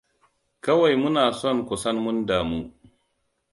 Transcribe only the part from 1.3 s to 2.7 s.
son ku san mun damu.